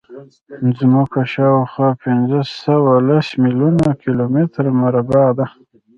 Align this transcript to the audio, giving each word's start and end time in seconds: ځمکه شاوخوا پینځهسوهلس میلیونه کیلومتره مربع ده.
ځمکه 0.77 1.19
شاوخوا 1.33 1.89
پینځهسوهلس 2.03 3.27
میلیونه 3.43 3.87
کیلومتره 4.03 4.69
مربع 4.81 5.27
ده. 5.37 5.45